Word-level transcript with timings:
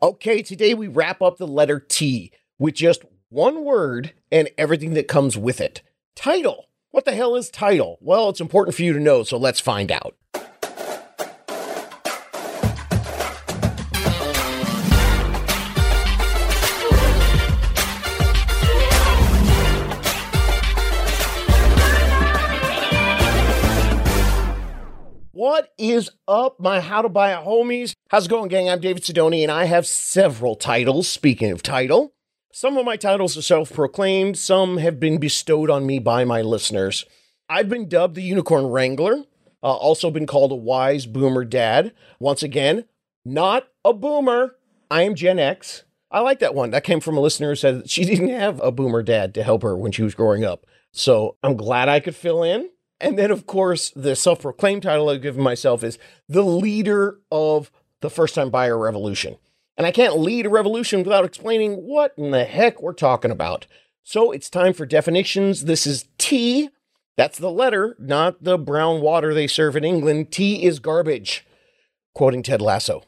Okay, 0.00 0.42
today 0.42 0.74
we 0.74 0.86
wrap 0.86 1.20
up 1.20 1.38
the 1.38 1.46
letter 1.48 1.80
T 1.80 2.30
with 2.56 2.74
just 2.74 3.04
one 3.30 3.64
word 3.64 4.12
and 4.30 4.48
everything 4.56 4.94
that 4.94 5.08
comes 5.08 5.36
with 5.36 5.60
it. 5.60 5.82
Title. 6.14 6.66
What 6.92 7.04
the 7.04 7.16
hell 7.16 7.34
is 7.34 7.50
title? 7.50 7.98
Well, 8.00 8.28
it's 8.28 8.40
important 8.40 8.76
for 8.76 8.82
you 8.82 8.92
to 8.92 9.00
know, 9.00 9.24
so 9.24 9.36
let's 9.36 9.58
find 9.58 9.90
out. 9.90 10.14
What 25.58 25.72
is 25.76 26.08
up, 26.28 26.60
my 26.60 26.78
How 26.78 27.02
to 27.02 27.08
Buy 27.08 27.30
a 27.30 27.42
Homies? 27.42 27.92
How's 28.10 28.26
it 28.26 28.28
going, 28.28 28.46
gang? 28.46 28.70
I'm 28.70 28.78
David 28.78 29.02
Sidoni, 29.02 29.42
and 29.42 29.50
I 29.50 29.64
have 29.64 29.88
several 29.88 30.54
titles. 30.54 31.08
Speaking 31.08 31.50
of 31.50 31.64
title, 31.64 32.12
some 32.52 32.76
of 32.76 32.86
my 32.86 32.96
titles 32.96 33.36
are 33.36 33.42
self 33.42 33.72
proclaimed, 33.72 34.38
some 34.38 34.76
have 34.76 35.00
been 35.00 35.18
bestowed 35.18 35.68
on 35.68 35.84
me 35.84 35.98
by 35.98 36.24
my 36.24 36.42
listeners. 36.42 37.06
I've 37.48 37.68
been 37.68 37.88
dubbed 37.88 38.14
the 38.14 38.22
Unicorn 38.22 38.66
Wrangler, 38.66 39.24
uh, 39.60 39.74
also 39.74 40.12
been 40.12 40.28
called 40.28 40.52
a 40.52 40.54
wise 40.54 41.06
boomer 41.06 41.44
dad. 41.44 41.92
Once 42.20 42.44
again, 42.44 42.84
not 43.24 43.66
a 43.84 43.92
boomer. 43.92 44.54
I 44.92 45.02
am 45.02 45.16
Gen 45.16 45.40
X. 45.40 45.82
I 46.08 46.20
like 46.20 46.38
that 46.38 46.54
one. 46.54 46.70
That 46.70 46.84
came 46.84 47.00
from 47.00 47.16
a 47.16 47.20
listener 47.20 47.48
who 47.48 47.56
said 47.56 47.90
she 47.90 48.04
didn't 48.04 48.28
have 48.28 48.60
a 48.60 48.70
boomer 48.70 49.02
dad 49.02 49.34
to 49.34 49.42
help 49.42 49.64
her 49.64 49.76
when 49.76 49.90
she 49.90 50.04
was 50.04 50.14
growing 50.14 50.44
up. 50.44 50.66
So 50.92 51.36
I'm 51.42 51.56
glad 51.56 51.88
I 51.88 51.98
could 51.98 52.14
fill 52.14 52.44
in. 52.44 52.70
And 53.00 53.18
then, 53.18 53.30
of 53.30 53.46
course, 53.46 53.90
the 53.90 54.16
self 54.16 54.42
proclaimed 54.42 54.82
title 54.82 55.08
I've 55.08 55.22
given 55.22 55.42
myself 55.42 55.84
is 55.84 55.98
the 56.28 56.42
leader 56.42 57.18
of 57.30 57.70
the 58.00 58.10
first 58.10 58.34
time 58.34 58.50
buyer 58.50 58.78
revolution. 58.78 59.36
And 59.76 59.86
I 59.86 59.92
can't 59.92 60.18
lead 60.18 60.46
a 60.46 60.50
revolution 60.50 61.04
without 61.04 61.24
explaining 61.24 61.74
what 61.86 62.12
in 62.16 62.32
the 62.32 62.44
heck 62.44 62.82
we're 62.82 62.92
talking 62.92 63.30
about. 63.30 63.66
So 64.02 64.32
it's 64.32 64.50
time 64.50 64.72
for 64.72 64.86
definitions. 64.86 65.66
This 65.66 65.86
is 65.86 66.06
T. 66.18 66.70
That's 67.16 67.38
the 67.38 67.50
letter, 67.50 67.96
not 67.98 68.42
the 68.42 68.58
brown 68.58 69.00
water 69.00 69.34
they 69.34 69.46
serve 69.46 69.76
in 69.76 69.84
England. 69.84 70.32
T 70.32 70.64
is 70.64 70.80
garbage. 70.80 71.46
Quoting 72.14 72.42
Ted 72.42 72.60
Lasso. 72.60 73.04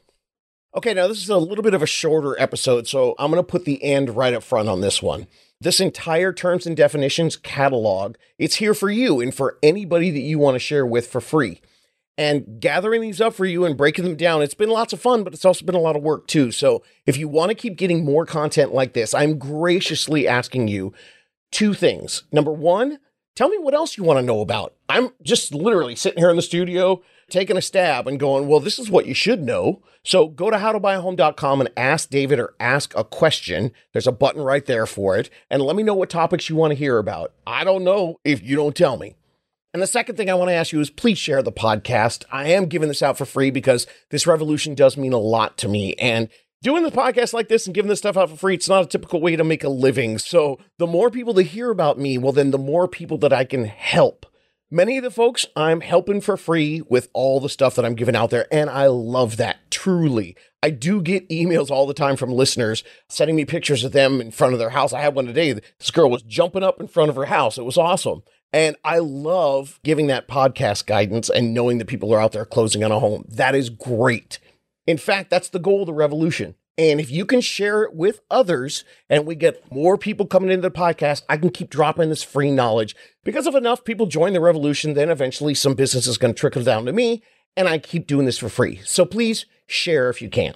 Okay, 0.77 0.95
now 0.95 1.09
this 1.09 1.23
is 1.23 1.29
a 1.29 1.39
little 1.39 1.65
bit 1.65 1.75
of 1.75 1.83
a 1.83 1.87
shorter 1.87 2.41
episode, 2.41 2.87
so 2.87 3.17
I'm 3.19 3.33
going 3.33 3.43
to 3.43 3.49
put 3.49 3.65
the 3.65 3.83
and 3.83 4.15
right 4.17 4.35
up 4.35 4.45
front 4.45 4.69
on 4.69 4.81
this 4.81 5.03
one. 5.03 5.27
This 5.63 5.79
entire 5.79 6.33
terms 6.33 6.67
and 6.67 6.75
definitions 6.75 7.37
catalog, 7.37 8.17
it's 8.39 8.55
here 8.57 8.73
for 8.73 8.89
you 8.89 9.21
and 9.21 9.35
for 9.35 9.59
anybody 9.63 10.11
that 10.11 10.21
you 10.21 10.39
want 10.39 10.55
to 10.55 10.59
share 10.59 10.87
with 10.87 11.07
for 11.07 11.21
free. 11.21 11.61
And 12.17 12.61
gathering 12.61 13.03
these 13.03 13.21
up 13.21 13.35
for 13.35 13.45
you 13.45 13.67
and 13.67 13.77
breaking 13.77 14.05
them 14.05 14.17
down, 14.17 14.41
it's 14.41 14.55
been 14.55 14.71
lots 14.71 14.95
of 14.95 15.03
fun, 15.03 15.23
but 15.23 15.35
it's 15.35 15.45
also 15.45 15.67
been 15.67 15.75
a 15.75 15.81
lot 15.81 15.97
of 15.97 16.03
work 16.03 16.27
too. 16.27 16.51
So 16.51 16.83
if 17.05 17.19
you 17.19 17.29
want 17.29 17.51
to 17.51 17.55
keep 17.55 17.77
getting 17.77 18.07
more 18.07 18.25
content 18.25 18.73
like 18.73 18.95
this, 18.95 19.13
I'm 19.13 19.39
graciously 19.39 20.27
asking 20.27 20.69
you 20.69 20.95
two 21.53 21.75
things. 21.75 22.23
Number 22.33 22.53
one, 22.53 22.99
tell 23.37 23.51
me 23.51 23.59
what 23.59 23.75
else 23.75 23.99
you 23.99 24.05
want 24.05 24.19
to 24.19 24.25
know 24.25 24.41
about. 24.41 24.75
I'm 24.89 25.11
just 25.23 25.55
literally 25.55 25.95
sitting 25.95 26.19
here 26.21 26.31
in 26.31 26.37
the 26.37 26.43
studio 26.43 27.03
taking 27.31 27.57
a 27.57 27.63
stab 27.63 28.07
and 28.07 28.21
going, 28.21 28.47
well, 28.47 28.61
this 28.61 28.79
is 28.79 28.91
what 28.91 29.07
you 29.07 29.15
should 29.15 29.43
know. 29.43 29.83
So 30.03 30.29
go 30.29 30.51
to 30.51 30.57
howtobuyahome.com 30.57 31.61
and 31.61 31.71
ask 31.77 32.11
David 32.11 32.39
or 32.39 32.55
ask 32.59 32.97
a 32.97 33.05
question. 33.05 33.73
There's 33.93 34.07
a 34.07 34.13
button 34.13 34.43
right 34.43 34.65
there 34.65 34.87
for 34.87 35.17
it. 35.17 35.31
And 35.51 35.63
let 35.63 35.77
me 35.77 35.83
know 35.83 35.95
what 35.95 36.11
topics 36.11 36.49
you 36.49 36.57
want 36.57 36.71
to 36.71 36.77
hear 36.77 36.99
about. 36.99 37.33
I 37.47 37.65
don't 37.65 37.85
know 37.85 38.19
if 38.25 38.43
you 38.43 38.57
don't 38.57 38.77
tell 38.77 38.97
me. 38.97 39.17
And 39.73 39.83
the 39.83 39.87
second 39.87 40.17
thing 40.17 40.29
I 40.29 40.35
want 40.35 40.49
to 40.49 40.55
ask 40.55 40.73
you 40.73 40.81
is 40.81 40.91
please 40.91 41.19
share 41.19 41.43
the 41.43 41.53
podcast. 41.53 42.25
I 42.33 42.49
am 42.49 42.67
giving 42.67 42.89
this 42.89 43.03
out 43.03 43.17
for 43.17 43.25
free 43.25 43.51
because 43.51 43.87
this 44.11 44.27
revolution 44.27 44.75
does 44.75 44.97
mean 44.97 45.13
a 45.13 45.19
lot 45.19 45.57
to 45.59 45.69
me. 45.69 45.95
And 45.95 46.29
doing 46.63 46.83
the 46.83 46.91
podcast 46.91 47.33
like 47.33 47.49
this 47.49 47.67
and 47.67 47.75
giving 47.75 47.89
this 47.89 48.01
stuff 48.01 48.17
out 48.17 48.31
for 48.31 48.37
free, 48.37 48.55
it's 48.55 48.69
not 48.69 48.85
a 48.85 48.89
typical 48.89 49.21
way 49.21 49.37
to 49.37 49.45
make 49.45 49.63
a 49.63 49.69
living. 49.69 50.19
So 50.19 50.59
the 50.79 50.87
more 50.87 51.11
people 51.11 51.35
that 51.35 51.45
hear 51.45 51.71
about 51.71 51.99
me, 51.99 52.19
well, 52.19 52.33
then 52.33 52.51
the 52.51 52.59
more 52.59 52.89
people 52.89 53.19
that 53.19 53.33
I 53.33 53.45
can 53.45 53.65
help. 53.65 54.27
Many 54.73 54.99
of 54.99 55.03
the 55.03 55.11
folks 55.11 55.47
I'm 55.57 55.81
helping 55.81 56.21
for 56.21 56.37
free 56.37 56.81
with 56.89 57.09
all 57.13 57.41
the 57.41 57.49
stuff 57.49 57.75
that 57.75 57.85
I'm 57.85 57.97
giving 57.97 58.15
out 58.15 58.31
there, 58.31 58.47
and 58.53 58.71
I 58.71 58.87
love 58.87 59.37
that 59.39 59.69
truly. 59.69 60.37
I 60.63 60.71
do 60.71 61.03
get 61.03 61.29
emails 61.29 61.73
all 61.73 61.89
the 61.89 61.93
time 61.93 62.15
from 62.15 62.31
listeners 62.31 62.85
sending 63.09 63.35
me 63.35 63.45
pictures 63.45 63.83
of 63.83 63.91
them 63.91 64.21
in 64.21 64.31
front 64.31 64.53
of 64.53 64.61
their 64.61 64.71
house. 64.71 64.93
I 64.93 65.01
had 65.01 65.17
one 65.17 65.27
today. 65.27 65.55
This 65.55 65.91
girl 65.91 66.09
was 66.09 66.23
jumping 66.23 66.63
up 66.63 66.79
in 66.79 66.87
front 66.87 67.11
of 67.11 67.17
her 67.17 67.25
house. 67.25 67.59
It 67.59 67.65
was 67.65 67.77
awesome. 67.77 68.23
And 68.53 68.77
I 68.85 69.01
love 69.01 69.81
giving 69.83 70.07
that 70.07 70.29
podcast 70.29 70.87
guidance 70.87 71.29
and 71.29 71.53
knowing 71.53 71.79
that 71.79 71.89
people 71.89 72.15
are 72.15 72.21
out 72.21 72.31
there 72.31 72.45
closing 72.45 72.85
on 72.85 72.93
a 72.93 73.01
home. 73.01 73.25
That 73.29 73.57
is 73.57 73.71
great. 73.71 74.39
In 74.87 74.99
fact, 74.99 75.31
that's 75.31 75.49
the 75.49 75.59
goal 75.59 75.81
of 75.81 75.87
the 75.87 75.93
revolution. 75.93 76.55
And 76.81 76.99
if 76.99 77.11
you 77.11 77.27
can 77.27 77.43
share 77.43 77.83
it 77.83 77.95
with 77.95 78.23
others 78.31 78.85
and 79.11 79.27
we 79.27 79.35
get 79.35 79.71
more 79.71 79.99
people 79.99 80.25
coming 80.25 80.51
into 80.51 80.63
the 80.63 80.71
podcast, 80.71 81.25
I 81.29 81.37
can 81.37 81.51
keep 81.51 81.69
dropping 81.69 82.09
this 82.09 82.23
free 82.23 82.51
knowledge. 82.51 82.97
Because 83.23 83.47
if 83.47 83.55
enough 83.55 83.85
people 83.85 84.07
join 84.07 84.33
the 84.33 84.41
revolution, 84.41 84.95
then 84.95 85.11
eventually 85.11 85.55
some 85.55 85.75
business 85.75 86.07
is 86.07 86.17
going 86.17 86.33
to 86.33 86.41
trickle 86.41 86.63
down 86.63 86.87
to 86.87 86.93
me 86.95 87.23
and 87.55 87.69
I 87.69 87.77
keep 87.77 88.07
doing 88.07 88.25
this 88.25 88.39
for 88.39 88.49
free. 88.49 88.81
So 88.87 89.05
please 89.05 89.45
share 89.67 90.09
if 90.09 90.23
you 90.23 90.31
can. 90.31 90.55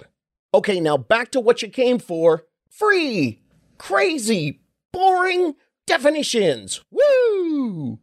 Okay, 0.51 0.79
now 0.79 0.97
back 0.97 1.29
to 1.29 1.39
what 1.39 1.61
you 1.61 1.69
came 1.69 1.99
for 1.99 2.45
free, 2.71 3.43
crazy, 3.77 4.61
boring 4.91 5.53
definitions. 5.85 6.81
Woo! 6.89 7.99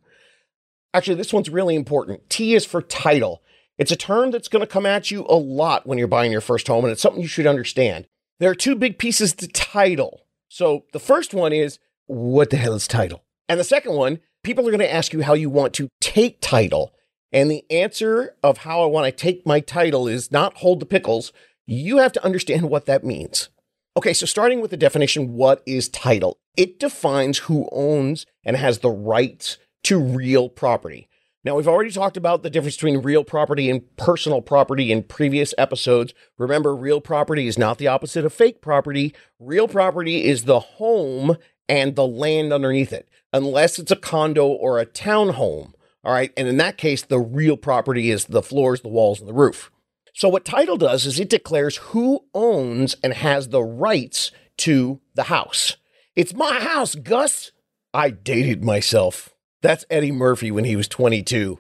Actually, 0.95 1.17
this 1.17 1.33
one's 1.33 1.51
really 1.51 1.75
important. 1.75 2.31
T 2.31 2.55
is 2.55 2.65
for 2.65 2.83
title. 2.83 3.43
It's 3.79 3.91
a 3.91 3.97
term 3.97 4.31
that's 4.31 4.47
going 4.47 4.61
to 4.61 4.67
come 4.67 4.87
at 4.87 5.11
you 5.11 5.27
a 5.29 5.35
lot 5.35 5.89
when 5.89 5.99
you're 5.99 6.07
buying 6.07 6.31
your 6.31 6.41
first 6.41 6.69
home, 6.69 6.85
and 6.85 6.93
it's 6.93 7.03
something 7.03 7.21
you 7.21 7.27
should 7.27 7.49
understand. 7.49 8.07
There 8.43 8.51
are 8.51 8.57
two 8.57 8.75
big 8.75 8.99
pieces 8.99 9.35
to 9.35 9.47
title. 9.47 10.27
So 10.49 10.87
the 10.93 10.99
first 10.99 11.33
one 11.33 11.53
is 11.53 11.79
what 12.07 12.51
the 12.51 12.57
hell 12.57 12.75
is 12.75 12.89
title? 12.89 13.23
And 13.49 13.61
the 13.61 13.63
second 13.63 13.95
one, 13.95 14.19
people 14.43 14.67
are 14.67 14.73
going 14.73 14.81
to 14.81 14.93
ask 14.93 15.13
you 15.13 15.23
how 15.23 15.35
you 15.35 15.49
want 15.49 15.75
to 15.75 15.89
take 16.01 16.41
title. 16.41 16.93
And 17.31 17.49
the 17.49 17.65
answer 17.71 18.35
of 18.43 18.59
how 18.59 18.83
I 18.83 18.87
want 18.87 19.07
to 19.07 19.13
take 19.13 19.47
my 19.47 19.61
title 19.61 20.09
is 20.09 20.33
not 20.33 20.57
hold 20.57 20.81
the 20.81 20.87
pickles. 20.87 21.33
You 21.67 21.99
have 21.99 22.11
to 22.15 22.25
understand 22.25 22.69
what 22.69 22.87
that 22.87 23.05
means. 23.05 23.49
Okay, 23.97 24.13
so 24.13 24.27
starting 24.27 24.61
with 24.61 24.73
the 24.73 24.77
definition, 24.77 25.35
what 25.35 25.63
is 25.65 25.89
title? 25.89 26.37
It 26.57 26.81
defines 26.81 27.39
who 27.39 27.69
owns 27.71 28.27
and 28.45 28.57
has 28.57 28.81
the 28.81 28.91
rights 28.91 29.59
to 29.85 30.01
real 30.01 30.49
property. 30.49 31.09
Now, 31.45 31.57
we've 31.57 31.67
already 31.67 31.91
talked 31.91 32.17
about 32.17 32.45
the 32.45 32.51
difference 32.51 32.77
between 32.77 32.99
real 32.99 33.25
property 33.25 33.69
and 33.69 33.97
personal 33.97 34.41
property 34.41 34.93
in 34.93 35.03
previous 35.03 35.53
episodes. 35.59 36.15
Remember, 36.39 36.75
real 36.75 37.01
property 37.01 37.49
is 37.49 37.59
not 37.59 37.79
the 37.79 37.89
opposite 37.89 38.25
of 38.25 38.33
fake 38.33 38.61
property. 38.61 39.13
Real 39.41 39.67
property 39.67 40.25
is 40.25 40.45
the 40.45 40.61
home 40.61 41.37
and 41.69 41.97
the 41.97 42.07
land 42.07 42.53
underneath 42.53 42.93
it, 42.93 43.09
unless 43.33 43.81
it's 43.81 43.91
a 43.91 43.97
condo 43.97 44.47
or 44.47 44.79
a 44.79 44.87
townhome. 44.87 45.73
All 46.05 46.13
right. 46.13 46.33
And 46.37 46.47
in 46.47 46.59
that 46.59 46.79
case, 46.79 47.03
the 47.03 47.19
real 47.21 47.57
property 47.57 48.11
is 48.11 48.27
the 48.27 48.43
floors, 48.43 48.83
the 48.83 48.89
walls, 48.89 49.19
and 49.19 49.29
the 49.29 49.35
roof. 49.35 49.73
So, 50.15 50.29
what 50.29 50.45
title 50.45 50.77
does 50.77 51.07
is 51.07 51.19
it 51.19 51.31
declares 51.31 51.77
who 51.77 52.25
owns 52.35 52.97
and 53.03 53.15
has 53.15 53.49
the 53.49 53.63
rights 53.63 54.31
to 54.59 55.01
the 55.15 55.25
house. 55.25 55.77
It's 56.15 56.35
my 56.35 56.61
house, 56.61 56.95
Gus. 56.95 57.51
I 57.95 58.11
dated 58.11 58.63
myself. 58.63 59.32
That's 59.63 59.85
Eddie 59.89 60.13
Murphy 60.13 60.51
when 60.51 60.65
he 60.65 60.77
was 60.77 60.89
22. 60.89 61.59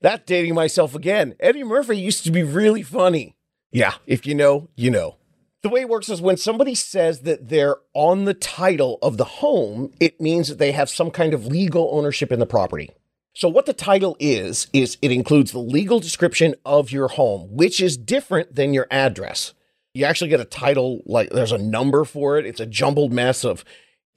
That's 0.00 0.24
dating 0.24 0.54
myself 0.54 0.94
again. 0.94 1.34
Eddie 1.40 1.64
Murphy 1.64 1.98
used 1.98 2.24
to 2.24 2.30
be 2.30 2.42
really 2.42 2.82
funny. 2.82 3.34
Yeah, 3.72 3.94
if 4.06 4.26
you 4.26 4.34
know, 4.34 4.68
you 4.76 4.90
know. 4.90 5.16
The 5.62 5.68
way 5.68 5.82
it 5.82 5.88
works 5.88 6.08
is 6.08 6.22
when 6.22 6.38
somebody 6.38 6.74
says 6.74 7.20
that 7.22 7.48
they're 7.50 7.76
on 7.92 8.24
the 8.24 8.32
title 8.32 8.98
of 9.02 9.18
the 9.18 9.24
home, 9.24 9.92
it 10.00 10.20
means 10.20 10.48
that 10.48 10.58
they 10.58 10.72
have 10.72 10.88
some 10.88 11.10
kind 11.10 11.34
of 11.34 11.46
legal 11.46 11.90
ownership 11.92 12.32
in 12.32 12.40
the 12.40 12.46
property. 12.46 12.90
So, 13.34 13.48
what 13.48 13.66
the 13.66 13.74
title 13.74 14.16
is, 14.18 14.68
is 14.72 14.96
it 15.02 15.12
includes 15.12 15.52
the 15.52 15.58
legal 15.58 16.00
description 16.00 16.54
of 16.64 16.90
your 16.90 17.08
home, 17.08 17.48
which 17.54 17.80
is 17.80 17.96
different 17.96 18.54
than 18.54 18.72
your 18.72 18.86
address. 18.90 19.52
You 19.92 20.04
actually 20.04 20.30
get 20.30 20.40
a 20.40 20.46
title, 20.46 21.02
like 21.04 21.30
there's 21.30 21.52
a 21.52 21.58
number 21.58 22.04
for 22.04 22.38
it. 22.38 22.46
It's 22.46 22.60
a 22.60 22.66
jumbled 22.66 23.12
mess 23.12 23.44
of 23.44 23.64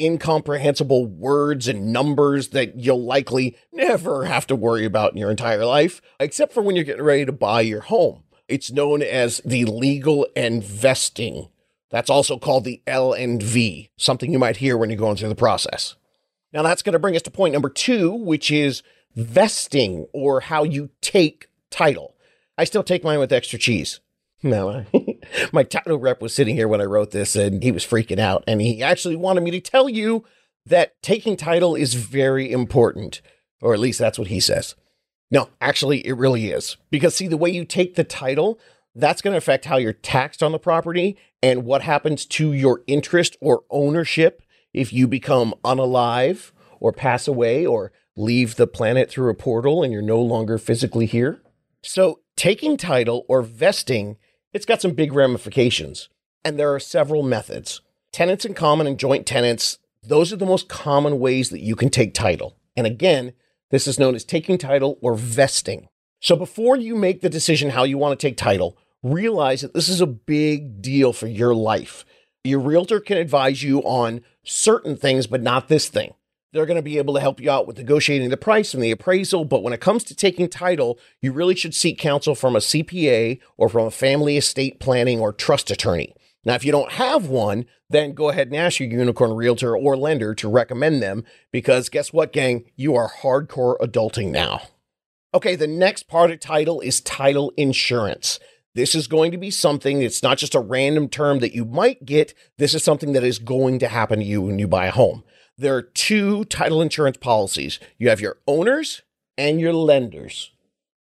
incomprehensible 0.03 1.05
words 1.05 1.67
and 1.67 1.93
numbers 1.93 2.49
that 2.49 2.75
you'll 2.75 3.03
likely 3.03 3.55
never 3.71 4.25
have 4.25 4.45
to 4.47 4.55
worry 4.55 4.85
about 4.85 5.11
in 5.11 5.17
your 5.17 5.31
entire 5.31 5.65
life, 5.65 6.01
except 6.19 6.53
for 6.53 6.61
when 6.61 6.75
you're 6.75 6.85
getting 6.85 7.03
ready 7.03 7.25
to 7.25 7.31
buy 7.31 7.61
your 7.61 7.81
home. 7.81 8.23
It's 8.47 8.71
known 8.71 9.01
as 9.01 9.41
the 9.45 9.65
legal 9.65 10.27
and 10.35 10.63
vesting. 10.63 11.47
That's 11.89 12.09
also 12.09 12.37
called 12.37 12.65
the 12.65 12.81
L 12.85 13.13
and 13.13 13.41
V, 13.41 13.89
something 13.97 14.31
you 14.31 14.39
might 14.39 14.57
hear 14.57 14.77
when 14.77 14.89
you're 14.89 14.97
going 14.97 15.15
through 15.15 15.29
the 15.29 15.35
process. 15.35 15.95
Now 16.51 16.61
that's 16.61 16.81
going 16.81 16.93
to 16.93 16.99
bring 16.99 17.15
us 17.15 17.21
to 17.23 17.31
point 17.31 17.53
number 17.53 17.69
two, 17.69 18.11
which 18.11 18.51
is 18.51 18.83
vesting 19.15 20.07
or 20.13 20.41
how 20.41 20.63
you 20.63 20.89
take 21.01 21.47
title. 21.69 22.15
I 22.57 22.65
still 22.65 22.83
take 22.83 23.03
mine 23.03 23.19
with 23.19 23.31
extra 23.31 23.57
cheese. 23.57 23.99
No, 24.41 24.85
my 25.51 25.63
title 25.63 25.97
rep 25.97 26.21
was 26.21 26.33
sitting 26.33 26.55
here 26.55 26.67
when 26.67 26.81
I 26.81 26.85
wrote 26.85 27.11
this 27.11 27.35
and 27.35 27.63
he 27.63 27.71
was 27.71 27.85
freaking 27.85 28.19
out. 28.19 28.43
And 28.47 28.61
he 28.61 28.81
actually 28.81 29.15
wanted 29.15 29.41
me 29.41 29.51
to 29.51 29.61
tell 29.61 29.89
you 29.89 30.25
that 30.65 31.01
taking 31.01 31.35
title 31.35 31.75
is 31.75 31.93
very 31.93 32.51
important, 32.51 33.21
or 33.61 33.73
at 33.73 33.79
least 33.79 33.99
that's 33.99 34.19
what 34.19 34.29
he 34.29 34.39
says. 34.39 34.75
No, 35.29 35.49
actually, 35.59 36.05
it 36.05 36.13
really 36.13 36.51
is. 36.51 36.77
Because 36.91 37.15
see, 37.15 37.27
the 37.27 37.37
way 37.37 37.49
you 37.49 37.65
take 37.65 37.95
the 37.95 38.03
title, 38.03 38.59
that's 38.95 39.21
going 39.21 39.33
to 39.33 39.39
affect 39.39 39.65
how 39.65 39.77
you're 39.77 39.93
taxed 39.93 40.43
on 40.43 40.51
the 40.51 40.59
property 40.59 41.17
and 41.41 41.65
what 41.65 41.81
happens 41.81 42.25
to 42.27 42.53
your 42.53 42.81
interest 42.87 43.35
or 43.41 43.63
ownership 43.69 44.43
if 44.73 44.93
you 44.93 45.07
become 45.07 45.53
unalive 45.63 46.51
or 46.79 46.91
pass 46.91 47.27
away 47.27 47.65
or 47.65 47.91
leave 48.15 48.55
the 48.55 48.67
planet 48.67 49.09
through 49.09 49.29
a 49.29 49.35
portal 49.35 49.83
and 49.83 49.91
you're 49.91 50.01
no 50.01 50.21
longer 50.21 50.57
physically 50.57 51.05
here. 51.05 51.41
So, 51.81 52.19
taking 52.35 52.77
title 52.77 53.25
or 53.27 53.41
vesting, 53.41 54.17
it's 54.53 54.65
got 54.65 54.81
some 54.81 54.91
big 54.91 55.13
ramifications, 55.13 56.09
and 56.45 56.57
there 56.57 56.73
are 56.73 56.79
several 56.79 57.23
methods. 57.23 57.81
Tenants 58.11 58.45
in 58.45 58.53
common 58.53 58.85
and 58.85 58.99
joint 58.99 59.25
tenants, 59.25 59.79
those 60.03 60.31
are 60.31 60.37
the 60.37 60.45
most 60.45 60.69
common 60.69 61.19
ways 61.19 61.49
that 61.49 61.61
you 61.61 61.75
can 61.75 61.89
take 61.89 62.13
title. 62.13 62.55
And 62.75 62.85
again, 62.85 63.33
this 63.71 63.87
is 63.87 63.97
known 63.97 64.15
as 64.15 64.23
taking 64.23 64.57
title 64.57 64.99
or 65.01 65.15
vesting. 65.15 65.87
So 66.19 66.35
before 66.35 66.77
you 66.77 66.95
make 66.95 67.21
the 67.21 67.29
decision 67.29 67.71
how 67.71 67.83
you 67.83 67.97
want 67.97 68.17
to 68.17 68.27
take 68.27 68.37
title, 68.37 68.77
realize 69.01 69.61
that 69.61 69.73
this 69.73 69.89
is 69.89 69.99
a 69.99 70.07
big 70.07 70.81
deal 70.81 71.11
for 71.11 71.27
your 71.27 71.55
life. 71.55 72.05
Your 72.43 72.59
realtor 72.59 72.99
can 72.99 73.17
advise 73.17 73.63
you 73.63 73.79
on 73.79 74.21
certain 74.43 74.95
things, 74.95 75.27
but 75.27 75.41
not 75.41 75.67
this 75.67 75.89
thing. 75.89 76.13
They're 76.53 76.67
going 76.67 76.77
to 76.77 76.83
be 76.83 76.99
able 76.99 77.15
to 77.15 77.19
help 77.19 77.41
you 77.41 77.49
out 77.49 77.65
with 77.65 77.79
negotiating 77.79 78.29
the 78.29 78.37
price 78.37 78.75
and 78.75 78.83
the 78.83 78.91
appraisal. 78.91 79.43
But 79.43 79.63
when 79.63 79.73
it 79.73 79.81
comes 79.81 80.03
to 80.05 80.15
taking 80.15 80.47
title, 80.47 80.99
you 81.19 81.31
really 81.31 81.55
should 81.55 81.73
seek 81.73 81.97
counsel 81.97 82.35
from 82.35 82.55
a 82.55 82.59
CPA 82.59 83.39
or 83.57 83.69
from 83.69 83.87
a 83.87 83.91
family 83.91 84.37
estate 84.37 84.79
planning 84.79 85.19
or 85.19 85.33
trust 85.33 85.71
attorney. 85.71 86.13
Now, 86.45 86.53
if 86.53 86.63
you 86.63 86.71
don't 86.71 86.91
have 86.91 87.25
one, 87.25 87.65
then 87.89 88.13
go 88.13 88.29
ahead 88.29 88.47
and 88.47 88.55
ask 88.55 88.79
your 88.79 88.89
unicorn 88.89 89.33
realtor 89.33 89.75
or 89.75 89.97
lender 89.97 90.35
to 90.35 90.47
recommend 90.47 91.01
them 91.01 91.23
because 91.51 91.89
guess 91.89 92.13
what, 92.13 92.31
gang? 92.31 92.65
You 92.75 92.95
are 92.95 93.09
hardcore 93.09 93.77
adulting 93.79 94.29
now. 94.29 94.61
Okay, 95.33 95.55
the 95.55 95.65
next 95.65 96.07
part 96.07 96.29
of 96.29 96.39
title 96.39 96.81
is 96.81 97.01
title 97.01 97.51
insurance. 97.57 98.39
This 98.75 98.93
is 98.93 99.07
going 99.07 99.31
to 99.31 99.37
be 99.37 99.49
something, 99.49 100.03
it's 100.03 100.21
not 100.21 100.37
just 100.37 100.53
a 100.53 100.59
random 100.59 101.07
term 101.07 101.39
that 101.39 101.55
you 101.55 101.65
might 101.65 102.05
get. 102.05 102.35
This 102.57 102.75
is 102.75 102.83
something 102.83 103.13
that 103.13 103.23
is 103.23 103.39
going 103.39 103.79
to 103.79 103.87
happen 103.87 104.19
to 104.19 104.25
you 104.25 104.41
when 104.41 104.59
you 104.59 104.67
buy 104.67 104.87
a 104.87 104.91
home 104.91 105.23
there 105.63 105.75
are 105.75 105.81
two 105.81 106.45
title 106.45 106.81
insurance 106.81 107.17
policies 107.17 107.79
you 107.97 108.09
have 108.09 108.21
your 108.21 108.37
owners 108.47 109.01
and 109.37 109.59
your 109.59 109.73
lenders. 109.73 110.51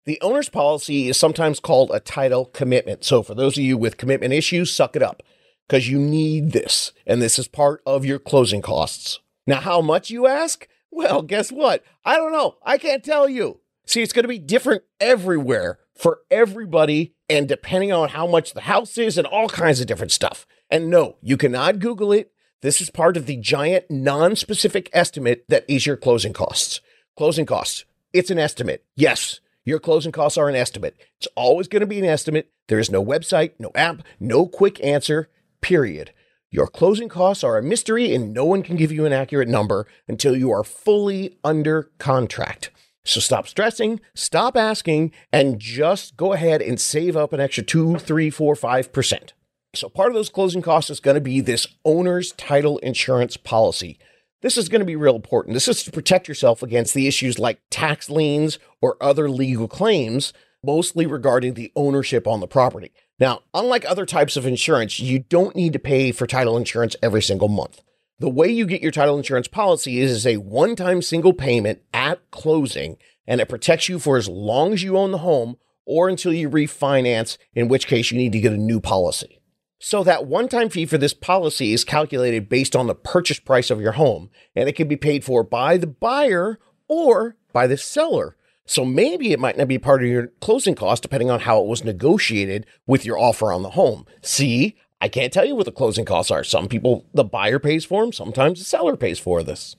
The 0.05 0.21
owner's 0.21 0.49
policy 0.49 1.09
is 1.09 1.17
sometimes 1.17 1.61
called 1.61 1.91
a 1.93 2.01
title 2.01 2.47
commitment. 2.47 3.05
So, 3.05 3.23
for 3.23 3.35
those 3.35 3.57
of 3.57 3.65
you 3.65 3.77
with 3.77 3.97
commitment 3.97 4.33
issues, 4.33 4.73
suck 4.73 4.97
it 4.97 5.03
up 5.03 5.23
because 5.69 5.89
you 5.89 5.99
need 5.99 6.53
this, 6.53 6.93
and 7.07 7.21
this 7.21 7.39
is 7.39 7.49
part 7.49 7.83
of 7.87 8.05
your 8.05 8.19
closing 8.19 8.63
costs. 8.63 9.21
Now, 9.47 9.61
how 9.61 9.81
much 9.81 10.11
you 10.11 10.27
ask? 10.27 10.69
Well, 10.91 11.23
guess 11.23 11.51
what? 11.51 11.85
I 12.05 12.17
don't 12.17 12.33
know. 12.33 12.57
I 12.63 12.79
can't 12.79 13.05
tell 13.05 13.29
you. 13.29 13.61
See, 13.87 14.03
it's 14.03 14.13
going 14.13 14.25
to 14.25 14.29
be 14.29 14.39
different 14.39 14.83
everywhere 15.01 15.79
for 15.97 16.21
everybody, 16.31 17.15
and 17.29 17.49
depending 17.49 17.93
on 17.93 18.11
how 18.11 18.27
much 18.27 18.55
the 18.55 18.63
house 18.63 18.99
is, 18.99 19.19
and 19.19 19.27
all 19.27 19.49
kinds 19.49 19.81
of 19.81 19.87
different 19.87 20.13
stuff. 20.13 20.47
And 20.71 20.89
no, 20.91 21.17
you 21.21 21.37
cannot 21.37 21.79
Google 21.79 22.13
it. 22.13 22.33
This 22.63 22.81
is 22.81 22.91
part 22.91 23.17
of 23.17 23.27
the 23.27 23.37
giant 23.37 23.91
non 23.91 24.37
specific 24.37 24.89
estimate 24.93 25.45
that 25.49 25.65
is 25.67 25.85
your 25.85 25.97
closing 25.97 26.33
costs. 26.33 26.81
Closing 27.17 27.45
costs, 27.45 27.85
it's 28.13 28.31
an 28.31 28.39
estimate. 28.39 28.85
Yes, 28.95 29.41
your 29.65 29.81
closing 29.81 30.13
costs 30.13 30.39
are 30.39 30.49
an 30.49 30.55
estimate. 30.55 30.97
It's 31.19 31.27
always 31.35 31.67
going 31.67 31.81
to 31.81 31.89
be 31.89 31.99
an 31.99 32.05
estimate. 32.05 32.53
There 32.69 32.79
is 32.79 32.89
no 32.89 33.05
website, 33.05 33.55
no 33.59 33.73
app, 33.75 34.05
no 34.21 34.47
quick 34.47 34.83
answer, 34.85 35.29
period. 35.61 36.13
Your 36.53 36.69
closing 36.69 37.09
costs 37.09 37.43
are 37.43 37.59
a 37.59 37.63
mystery 37.65 38.15
and 38.15 38.33
no 38.33 38.45
one 38.45 38.63
can 38.63 38.77
give 38.77 38.93
you 38.93 39.07
an 39.07 39.13
accurate 39.13 39.49
number 39.49 39.89
until 40.07 40.37
you 40.37 40.53
are 40.53 40.63
fully 40.63 41.39
under 41.43 41.91
contract. 41.99 42.71
So 43.05 43.19
stop 43.19 43.49
stressing, 43.49 44.01
stop 44.15 44.57
asking, 44.57 45.11
and 45.33 45.59
just 45.59 46.17
go 46.17 46.33
ahead 46.33 46.63
and 46.63 46.81
save 46.81 47.17
up 47.17 47.33
an 47.33 47.41
extra 47.41 47.65
two, 47.65 47.99
three, 47.99 48.31
four, 48.31 48.55
five 48.55 48.93
percent. 48.93 49.33
So 49.75 49.89
part 49.89 50.09
of 50.09 50.15
those 50.15 50.29
closing 50.29 50.61
costs 50.61 50.91
is 50.91 51.01
going 51.01 51.15
to 51.15 51.21
be 51.21 51.41
this 51.41 51.67
owner's 51.83 52.33
title 52.33 52.77
insurance 52.79 53.39
policy. 53.39 53.99
This 54.43 54.59
is 54.59 54.69
going 54.69 54.81
to 54.81 54.87
be 54.87 54.97
real 54.97 55.17
important. 55.17 55.55
This 55.55 55.67
is 55.67 55.83
to 55.85 55.91
protect 55.91 56.29
yourself 56.29 56.63
against 56.63 56.93
the 56.93 57.07
issues 57.07 57.39
like 57.39 57.59
tax 57.71 58.11
liens 58.11 58.59
or 58.83 58.99
other 59.01 59.31
legal 59.31 59.69
claims, 59.69 60.35
mostly 60.63 61.07
regarding 61.07 61.55
the 61.55 61.73
ownership 61.75 62.27
on 62.27 62.41
the 62.41 62.47
property. 62.47 62.93
Now, 63.19 63.45
unlike 63.55 63.89
other 63.89 64.05
types 64.05 64.37
of 64.37 64.45
insurance, 64.45 65.01
you 65.01 65.21
don't 65.21 65.57
need 65.57 65.73
to 65.73 65.79
pay 65.79 66.13
for 66.13 66.27
title 66.27 66.59
insurance 66.59 66.95
every 67.03 67.23
single 67.23 67.49
month. 67.49 67.81
The 68.19 68.29
way 68.29 68.49
you 68.49 68.67
get 68.67 68.83
your 68.83 68.93
title 68.93 69.17
insurance 69.17 69.49
policy 69.49 70.01
is, 70.01 70.11
is 70.11 70.27
a 70.27 70.37
one 70.37 70.77
time 70.77 71.01
single 71.01 71.33
payment 71.33 71.81
at 71.95 72.31
closing, 72.31 72.99
and 73.27 73.41
it 73.41 73.49
protects 73.49 73.89
you 73.89 73.99
for 73.99 74.19
as 74.19 74.29
long 74.29 74.75
as 74.75 74.83
you 74.83 74.99
own 74.99 75.13
the 75.13 75.19
home 75.19 75.57
or 75.87 76.11
until 76.11 76.33
you 76.35 76.51
refinance, 76.51 77.39
in 77.55 77.69
which 77.69 77.87
case 77.87 78.11
you 78.11 78.19
need 78.19 78.33
to 78.33 78.41
get 78.41 78.53
a 78.53 78.59
new 78.59 78.79
policy. 78.79 79.39
So 79.85 80.05
that 80.05 80.27
one-time 80.27 80.69
fee 80.69 80.87
for 80.87 80.97
this 80.97 81.13
policy 81.13 81.73
is 81.73 81.83
calculated 81.83 82.49
based 82.49 82.77
on 82.77 82.87
the 82.87 82.95
purchase 82.95 83.41
price 83.41 83.69
of 83.69 83.81
your 83.81 83.93
home, 83.93 84.31
and 84.55 84.69
it 84.69 84.77
can 84.77 84.87
be 84.87 84.97
paid 84.97 85.25
for 85.25 85.43
by 85.43 85.77
the 85.77 85.89
buyer 85.89 86.61
or 86.87 87.35
by 87.53 87.67
the 87.67 87.77
seller. 87.77 88.37
So 88.65 88.85
maybe 88.85 89.33
it 89.33 89.41
might 89.41 89.59
not 89.59 89.67
be 89.67 89.81
part 89.81 90.05
of 90.05 90.09
your 90.09 90.29
closing 90.41 90.77
cost 90.77 91.03
depending 91.03 91.33
on 91.33 91.41
how 91.41 91.61
it 91.61 91.67
was 91.67 91.83
negotiated 91.83 92.65
with 92.87 93.05
your 93.05 93.19
offer 93.19 93.53
on 93.53 93.63
the 93.63 93.71
home. 93.71 94.07
See, 94.21 94.77
I 95.01 95.09
can't 95.09 95.33
tell 95.33 95.45
you 95.45 95.57
what 95.57 95.67
the 95.67 95.73
closing 95.73 96.05
costs 96.05 96.31
are. 96.31 96.45
Some 96.45 96.69
people, 96.69 97.05
the 97.13 97.25
buyer 97.25 97.59
pays 97.59 97.85
for 97.85 98.05
them, 98.05 98.13
sometimes 98.13 98.61
the 98.61 98.65
seller 98.65 98.97
pays 98.97 99.19
for 99.19 99.43
this. 99.43 99.75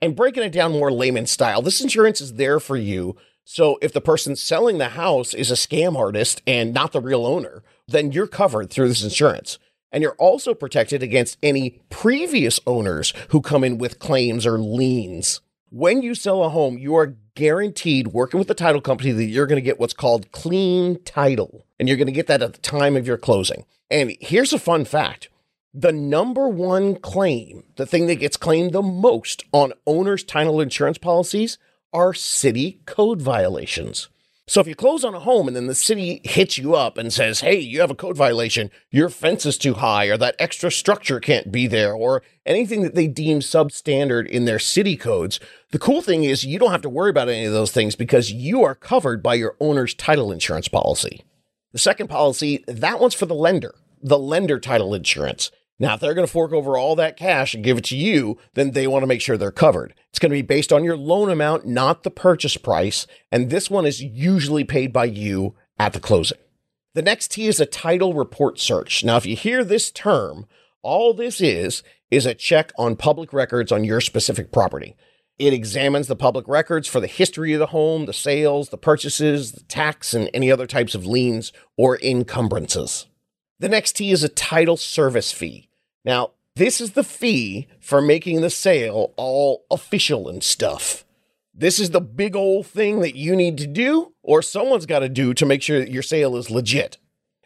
And 0.00 0.14
breaking 0.14 0.44
it 0.44 0.52
down 0.52 0.70
more 0.70 0.92
layman 0.92 1.26
style, 1.26 1.62
this 1.62 1.80
insurance 1.80 2.20
is 2.20 2.34
there 2.34 2.60
for 2.60 2.76
you 2.76 3.16
so 3.44 3.78
if 3.82 3.92
the 3.92 4.00
person 4.00 4.36
selling 4.36 4.78
the 4.78 4.90
house 4.90 5.34
is 5.34 5.50
a 5.50 5.54
scam 5.54 5.96
artist 5.96 6.42
and 6.46 6.72
not 6.72 6.92
the 6.92 7.00
real 7.00 7.26
owner, 7.26 7.62
then 7.88 8.12
you're 8.12 8.26
covered 8.26 8.70
through 8.70 8.88
this 8.88 9.02
insurance. 9.02 9.58
And 9.90 10.02
you're 10.02 10.14
also 10.14 10.54
protected 10.54 11.02
against 11.02 11.36
any 11.42 11.82
previous 11.90 12.60
owners 12.66 13.12
who 13.28 13.42
come 13.42 13.62
in 13.62 13.78
with 13.78 13.98
claims 13.98 14.46
or 14.46 14.58
liens. 14.58 15.40
When 15.70 16.02
you 16.02 16.14
sell 16.14 16.42
a 16.44 16.48
home, 16.48 16.78
you 16.78 16.94
are 16.96 17.16
guaranteed 17.34 18.08
working 18.08 18.38
with 18.38 18.48
the 18.48 18.54
title 18.54 18.80
company 18.80 19.10
that 19.12 19.24
you're 19.24 19.46
going 19.46 19.56
to 19.56 19.62
get 19.62 19.80
what's 19.80 19.92
called 19.92 20.32
clean 20.32 21.02
title. 21.04 21.66
And 21.78 21.88
you're 21.88 21.98
going 21.98 22.06
to 22.06 22.12
get 22.12 22.26
that 22.28 22.42
at 22.42 22.54
the 22.54 22.60
time 22.60 22.96
of 22.96 23.06
your 23.06 23.18
closing. 23.18 23.64
And 23.90 24.16
here's 24.20 24.52
a 24.52 24.58
fun 24.58 24.84
fact 24.84 25.28
the 25.74 25.92
number 25.92 26.48
one 26.48 26.96
claim, 26.96 27.64
the 27.76 27.86
thing 27.86 28.06
that 28.06 28.16
gets 28.16 28.36
claimed 28.36 28.72
the 28.72 28.82
most 28.82 29.44
on 29.52 29.72
owners' 29.86 30.24
title 30.24 30.60
insurance 30.60 30.98
policies, 30.98 31.58
are 31.92 32.14
city 32.14 32.80
code 32.86 33.20
violations. 33.20 34.08
So 34.48 34.60
if 34.60 34.66
you 34.66 34.74
close 34.74 35.04
on 35.04 35.14
a 35.14 35.20
home 35.20 35.46
and 35.46 35.56
then 35.56 35.68
the 35.68 35.74
city 35.74 36.20
hits 36.24 36.58
you 36.58 36.74
up 36.74 36.98
and 36.98 37.12
says, 37.12 37.40
hey, 37.40 37.58
you 37.58 37.80
have 37.80 37.92
a 37.92 37.94
code 37.94 38.16
violation, 38.16 38.70
your 38.90 39.08
fence 39.08 39.46
is 39.46 39.56
too 39.56 39.74
high, 39.74 40.06
or 40.06 40.16
that 40.16 40.34
extra 40.38 40.70
structure 40.70 41.20
can't 41.20 41.52
be 41.52 41.68
there, 41.68 41.94
or 41.94 42.22
anything 42.44 42.82
that 42.82 42.96
they 42.96 43.06
deem 43.06 43.38
substandard 43.38 44.28
in 44.28 44.44
their 44.44 44.58
city 44.58 44.96
codes, 44.96 45.38
the 45.70 45.78
cool 45.78 46.02
thing 46.02 46.24
is 46.24 46.44
you 46.44 46.58
don't 46.58 46.72
have 46.72 46.82
to 46.82 46.90
worry 46.90 47.08
about 47.08 47.28
any 47.28 47.44
of 47.44 47.52
those 47.52 47.70
things 47.70 47.94
because 47.94 48.32
you 48.32 48.64
are 48.64 48.74
covered 48.74 49.22
by 49.22 49.34
your 49.34 49.56
owner's 49.60 49.94
title 49.94 50.32
insurance 50.32 50.68
policy. 50.68 51.22
The 51.72 51.78
second 51.78 52.08
policy, 52.08 52.64
that 52.66 53.00
one's 53.00 53.14
for 53.14 53.26
the 53.26 53.34
lender, 53.34 53.74
the 54.02 54.18
lender 54.18 54.58
title 54.58 54.92
insurance. 54.92 55.52
Now, 55.82 55.94
if 55.94 56.00
they're 56.00 56.14
going 56.14 56.24
to 56.24 56.32
fork 56.32 56.52
over 56.52 56.78
all 56.78 56.94
that 56.94 57.16
cash 57.16 57.54
and 57.54 57.64
give 57.64 57.76
it 57.76 57.84
to 57.86 57.96
you, 57.96 58.38
then 58.54 58.70
they 58.70 58.86
want 58.86 59.02
to 59.02 59.08
make 59.08 59.20
sure 59.20 59.36
they're 59.36 59.50
covered. 59.50 59.94
It's 60.10 60.20
going 60.20 60.30
to 60.30 60.36
be 60.36 60.40
based 60.40 60.72
on 60.72 60.84
your 60.84 60.96
loan 60.96 61.28
amount, 61.28 61.66
not 61.66 62.04
the 62.04 62.10
purchase 62.10 62.56
price. 62.56 63.04
And 63.32 63.50
this 63.50 63.68
one 63.68 63.84
is 63.84 64.00
usually 64.00 64.62
paid 64.62 64.92
by 64.92 65.06
you 65.06 65.56
at 65.80 65.92
the 65.92 65.98
closing. 65.98 66.38
The 66.94 67.02
next 67.02 67.32
T 67.32 67.48
is 67.48 67.58
a 67.58 67.66
title 67.66 68.14
report 68.14 68.60
search. 68.60 69.02
Now, 69.02 69.16
if 69.16 69.26
you 69.26 69.34
hear 69.34 69.64
this 69.64 69.90
term, 69.90 70.46
all 70.82 71.14
this 71.14 71.40
is, 71.40 71.82
is 72.12 72.26
a 72.26 72.34
check 72.34 72.70
on 72.78 72.94
public 72.94 73.32
records 73.32 73.72
on 73.72 73.82
your 73.82 74.00
specific 74.00 74.52
property. 74.52 74.94
It 75.40 75.52
examines 75.52 76.06
the 76.06 76.14
public 76.14 76.46
records 76.46 76.86
for 76.86 77.00
the 77.00 77.08
history 77.08 77.54
of 77.54 77.58
the 77.58 77.66
home, 77.66 78.06
the 78.06 78.12
sales, 78.12 78.68
the 78.68 78.78
purchases, 78.78 79.50
the 79.50 79.64
tax, 79.64 80.14
and 80.14 80.30
any 80.32 80.52
other 80.52 80.68
types 80.68 80.94
of 80.94 81.06
liens 81.06 81.52
or 81.76 81.98
encumbrances. 82.00 83.06
The 83.58 83.68
next 83.68 83.96
T 83.96 84.12
is 84.12 84.22
a 84.22 84.28
title 84.28 84.76
service 84.76 85.32
fee. 85.32 85.70
Now, 86.04 86.30
this 86.56 86.80
is 86.80 86.92
the 86.92 87.04
fee 87.04 87.66
for 87.80 88.02
making 88.02 88.40
the 88.40 88.50
sale 88.50 89.14
all 89.16 89.64
official 89.70 90.28
and 90.28 90.42
stuff. 90.42 91.04
This 91.54 91.78
is 91.78 91.90
the 91.90 92.00
big 92.00 92.34
old 92.34 92.66
thing 92.66 93.00
that 93.00 93.16
you 93.16 93.36
need 93.36 93.58
to 93.58 93.66
do, 93.66 94.12
or 94.22 94.42
someone's 94.42 94.86
got 94.86 95.00
to 95.00 95.08
do 95.08 95.34
to 95.34 95.46
make 95.46 95.62
sure 95.62 95.78
that 95.78 95.90
your 95.90 96.02
sale 96.02 96.36
is 96.36 96.50
legit. 96.50 96.98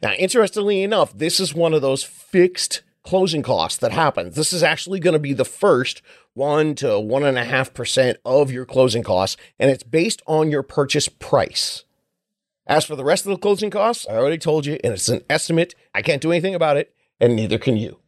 Now, 0.02 0.12
interestingly 0.12 0.82
enough, 0.82 1.16
this 1.16 1.40
is 1.40 1.54
one 1.54 1.74
of 1.74 1.82
those 1.82 2.04
fixed 2.04 2.82
closing 3.02 3.42
costs 3.42 3.78
that 3.78 3.92
happens. 3.92 4.34
This 4.34 4.52
is 4.52 4.62
actually 4.62 5.00
going 5.00 5.14
to 5.14 5.18
be 5.18 5.32
the 5.32 5.44
first 5.44 6.02
one 6.34 6.74
to 6.76 7.00
one 7.00 7.24
and 7.24 7.38
a 7.38 7.44
half 7.44 7.72
percent 7.72 8.18
of 8.24 8.50
your 8.50 8.64
closing 8.64 9.02
costs, 9.02 9.36
and 9.58 9.70
it's 9.70 9.82
based 9.82 10.22
on 10.26 10.50
your 10.50 10.62
purchase 10.62 11.08
price. 11.08 11.84
As 12.66 12.84
for 12.84 12.96
the 12.96 13.04
rest 13.04 13.24
of 13.24 13.30
the 13.30 13.38
closing 13.38 13.70
costs, 13.70 14.06
I 14.08 14.16
already 14.16 14.38
told 14.38 14.66
you, 14.66 14.78
and 14.82 14.92
it's 14.92 15.08
an 15.08 15.22
estimate. 15.30 15.74
I 15.94 16.02
can't 16.02 16.22
do 16.22 16.32
anything 16.32 16.54
about 16.54 16.76
it, 16.76 16.94
and 17.20 17.36
neither 17.36 17.58
can 17.58 17.76
you. 17.76 18.00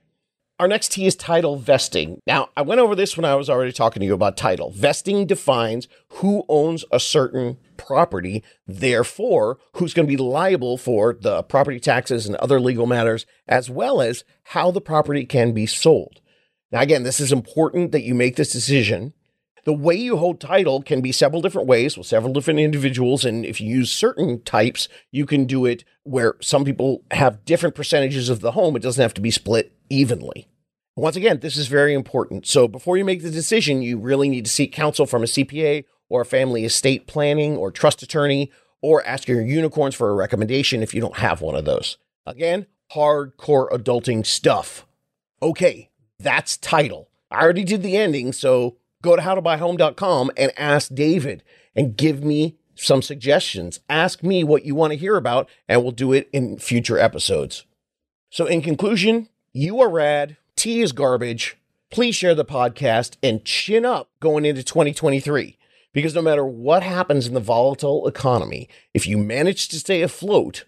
Our 0.59 0.67
next 0.67 0.91
T 0.91 1.07
is 1.07 1.15
title 1.15 1.55
vesting. 1.55 2.21
Now, 2.27 2.49
I 2.57 2.63
went 2.63 2.81
over 2.81 2.97
this 2.97 3.17
when 3.17 3.25
I 3.25 3.37
was 3.37 3.49
already 3.49 3.71
talking 3.71 4.01
to 4.01 4.07
you 4.07 4.15
about 4.15 4.37
title. 4.37 4.73
Vesting 4.73 5.25
defines 5.25 5.87
who 6.15 6.45
owns 6.49 6.85
a 6.91 6.99
certain 6.99 7.59
property, 7.77 8.43
therefore, 8.67 9.59
who's 9.75 9.95
going 9.95 10.09
to 10.09 10.13
be 10.13 10.21
liable 10.21 10.77
for 10.77 11.17
the 11.21 11.45
property 11.45 11.79
taxes 11.79 12.27
and 12.27 12.35
other 12.37 12.59
legal 12.59 12.87
matters, 12.87 13.25
as 13.47 13.71
well 13.71 14.01
as 14.01 14.25
how 14.47 14.73
the 14.73 14.81
property 14.81 15.25
can 15.25 15.53
be 15.53 15.65
sold. 15.65 16.21
Now, 16.73 16.81
again, 16.81 17.05
this 17.05 17.21
is 17.21 17.31
important 17.31 17.93
that 17.93 18.03
you 18.03 18.17
make 18.17 18.35
this 18.35 18.53
decision. 18.53 19.15
The 19.65 19.73
way 19.73 19.95
you 19.95 20.17
hold 20.17 20.41
title 20.41 20.83
can 20.83 21.01
be 21.01 21.13
several 21.13 21.43
different 21.43 21.69
ways 21.69 21.97
with 21.97 22.07
several 22.07 22.33
different 22.33 22.61
individuals. 22.61 23.25
And 23.25 23.45
if 23.45 23.61
you 23.61 23.69
use 23.69 23.91
certain 23.93 24.43
types, 24.43 24.89
you 25.11 25.27
can 25.27 25.45
do 25.45 25.67
it 25.67 25.85
where 26.05 26.37
some 26.41 26.65
people 26.65 27.05
have 27.11 27.45
different 27.45 27.75
percentages 27.75 28.29
of 28.29 28.41
the 28.41 28.53
home. 28.53 28.77
It 28.77 28.83
doesn't 28.83 29.03
have 29.03 29.15
to 29.15 29.21
be 29.21 29.31
split 29.31 29.73
evenly. 29.91 30.49
Once 30.97 31.17
again, 31.17 31.39
this 31.41 31.57
is 31.57 31.69
very 31.69 31.95
important. 31.95 32.47
So 32.47 32.67
before 32.67 32.97
you 32.97 33.05
make 33.05 33.23
the 33.23 33.31
decision, 33.31 33.83
you 33.83 33.99
really 33.99 34.29
need 34.29 34.45
to 34.47 34.51
seek 34.51 34.73
counsel 34.73 35.07
from 35.07 35.23
a 35.23 35.27
CPA 35.27 35.85
or 36.09 36.23
a 36.23 36.27
family 36.27 36.65
estate 36.65 37.07
planning 37.07 37.57
or 37.57 37.71
trust 37.71 38.03
attorney, 38.03 38.51
or 38.81 39.05
ask 39.07 39.29
your 39.29 39.43
unicorns 39.43 39.95
for 39.95 40.09
a 40.09 40.15
recommendation 40.15 40.83
if 40.83 40.95
you 40.95 41.01
don't 41.01 41.19
have 41.19 41.41
one 41.41 41.55
of 41.55 41.65
those. 41.65 41.99
Again, 42.27 42.67
hardcore 42.93 43.69
adulting 43.71 44.25
stuff. 44.25 44.87
Okay, 45.43 45.91
that's 46.19 46.57
title. 46.57 47.11
I 47.31 47.43
already 47.43 47.65
did 47.65 47.83
the 47.83 47.97
ending, 47.97 48.33
so 48.33 48.77
go 49.03 49.17
to 49.17 49.23
howtobuyhome.com 49.23 50.31
and 50.37 50.53
ask 50.57 50.95
David 50.95 51.43
and 51.75 51.97
give 51.97 52.23
me 52.25 52.57
some 52.75 53.03
suggestions. 53.03 53.81
Ask 53.89 54.23
me 54.23 54.45
what 54.45 54.65
you 54.65 54.75
want 54.75 54.93
to 54.93 54.99
hear 54.99 55.17
about, 55.17 55.49
and 55.69 55.83
we'll 55.83 55.93
do 55.93 56.13
it 56.13 56.29
in 56.33 56.59
future 56.59 56.99
episodes. 56.99 57.65
So, 58.31 58.47
in 58.47 58.63
conclusion, 58.63 59.29
you 59.53 59.81
are 59.81 59.91
rad. 59.91 60.37
T 60.57 60.81
is 60.81 60.93
garbage. 60.93 61.57
Please 61.91 62.15
share 62.15 62.35
the 62.35 62.45
podcast 62.45 63.17
and 63.23 63.45
chin 63.45 63.85
up 63.85 64.11
going 64.21 64.45
into 64.45 64.63
2023. 64.63 65.57
Because 65.93 66.15
no 66.15 66.23
matter 66.23 66.45
what 66.45 66.83
happens 66.83 67.27
in 67.27 67.35
the 67.35 67.41
volatile 67.41 68.07
economy, 68.07 68.69
if 68.93 69.07
you 69.07 69.17
manage 69.17 69.69
to 69.69 69.79
stay 69.79 70.03
afloat, 70.03 70.65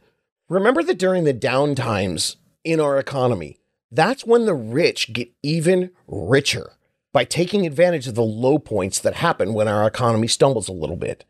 remember 0.49 0.83
that 0.83 0.99
during 0.99 1.25
the 1.25 1.35
downtimes 1.35 2.37
in 2.65 2.81
our 2.81 2.99
economy, 2.99 3.59
that's 3.93 4.25
when 4.25 4.47
the 4.47 4.55
rich 4.55 5.13
get 5.13 5.31
even 5.43 5.91
richer 6.07 6.73
by 7.13 7.25
taking 7.25 7.67
advantage 7.67 8.07
of 8.07 8.15
the 8.15 8.23
low 8.23 8.59
points 8.59 8.99
that 9.01 9.15
happen 9.15 9.55
when 9.55 9.69
our 9.69 9.87
economy 9.87 10.29
stumbles 10.29 10.69
a 10.69 10.73
little 10.73 10.97
bit. 10.97 11.25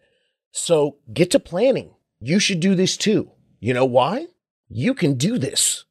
So 0.52 0.98
get 1.12 1.30
to 1.30 1.40
planning. 1.40 1.94
You 2.20 2.38
should 2.38 2.60
do 2.60 2.74
this 2.74 2.96
too. 2.96 3.30
You 3.60 3.74
know 3.74 3.84
why? 3.84 4.26
You 4.68 4.94
can 4.94 5.14
do 5.14 5.38
this. 5.38 5.84